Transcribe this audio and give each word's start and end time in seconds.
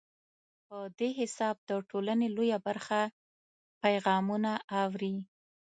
په 0.67 0.77
دې 0.99 1.09
حساب 1.19 1.55
د 1.69 1.71
ټولنې 1.89 2.27
لویه 2.35 2.57
برخه 2.67 2.99
پیغامونه 3.81 4.51
اوري. 4.81 5.15